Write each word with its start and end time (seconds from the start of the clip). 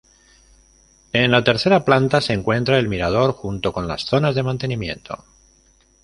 En 1.13 1.29
la 1.29 1.43
tercera 1.43 1.85
planta 1.85 2.21
se 2.21 2.33
encuentra 2.33 2.79
el 2.79 2.87
mirador 2.89 3.33
junto 3.33 3.71
con 3.71 3.87
las 3.87 4.03
zonas 4.03 4.33
de 4.33 4.41
mantenimiento. 4.41 5.23